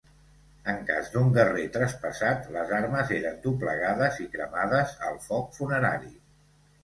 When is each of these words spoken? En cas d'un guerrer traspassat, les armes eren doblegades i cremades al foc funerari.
En 0.71 0.77
cas 0.85 1.09
d'un 1.15 1.27
guerrer 1.33 1.65
traspassat, 1.75 2.47
les 2.55 2.71
armes 2.77 3.13
eren 3.17 3.37
doblegades 3.45 4.19
i 4.25 4.27
cremades 4.37 4.95
al 5.11 5.19
foc 5.27 5.55
funerari. 5.59 6.11